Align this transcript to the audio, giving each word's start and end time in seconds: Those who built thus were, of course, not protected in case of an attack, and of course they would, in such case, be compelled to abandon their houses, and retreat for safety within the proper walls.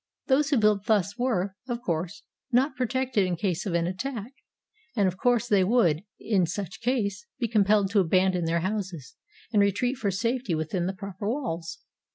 Those 0.25 0.49
who 0.49 0.57
built 0.57 0.87
thus 0.87 1.15
were, 1.15 1.55
of 1.67 1.79
course, 1.83 2.23
not 2.51 2.75
protected 2.75 3.23
in 3.27 3.35
case 3.35 3.67
of 3.67 3.75
an 3.75 3.85
attack, 3.85 4.31
and 4.95 5.07
of 5.07 5.15
course 5.15 5.47
they 5.47 5.63
would, 5.63 6.01
in 6.19 6.47
such 6.47 6.81
case, 6.81 7.27
be 7.37 7.47
compelled 7.47 7.91
to 7.91 7.99
abandon 7.99 8.45
their 8.45 8.61
houses, 8.61 9.13
and 9.53 9.61
retreat 9.61 9.97
for 9.97 10.09
safety 10.09 10.55
within 10.55 10.87
the 10.87 10.93
proper 10.95 11.29
walls. 11.29 11.81